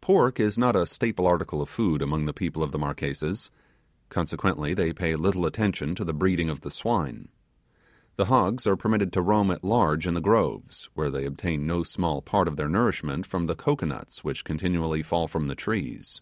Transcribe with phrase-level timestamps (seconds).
[0.00, 3.50] Pork is not a staple article of food among the people of the Marquesas;
[4.08, 7.26] consequently they pay little attention to the BREEDING of the swine.
[8.14, 11.82] The hogs are permitted to roam at large on the groves, where they obtain no
[11.82, 16.20] small part of their nourishment from the cocoanuts which continually fall from the trees.